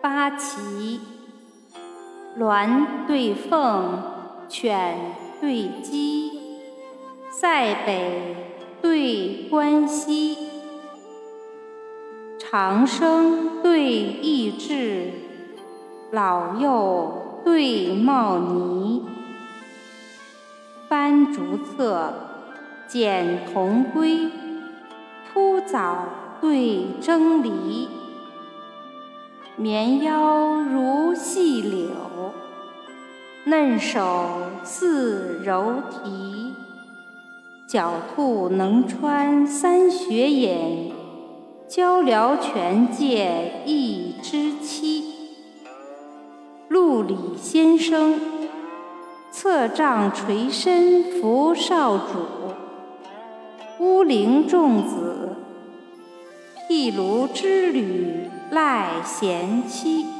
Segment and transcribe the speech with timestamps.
[0.00, 1.00] 八旗，
[2.38, 4.00] 鸾对凤，
[4.48, 4.96] 犬
[5.40, 6.30] 对鸡，
[7.32, 8.36] 塞北
[8.80, 10.38] 对关西，
[12.38, 15.10] 长生对益智，
[16.12, 19.04] 老幼对茂尼，
[20.88, 22.12] 翻竹册，
[22.86, 24.30] 剪铜龟，
[25.32, 26.04] 铺藻
[26.40, 27.97] 对蒸梨。
[29.60, 31.90] 绵腰如细柳，
[33.46, 34.00] 嫩手
[34.62, 36.54] 似柔荑。
[37.68, 40.92] 狡兔能穿三雪眼，
[41.68, 45.02] 鹪鹩全借一枝栖。
[46.68, 48.14] 陆李先生，
[49.32, 52.04] 侧杖垂身扶少主。
[53.80, 55.30] 乌灵仲子，
[56.68, 58.30] 一炉之旅。
[58.50, 60.17] 赖贤妻。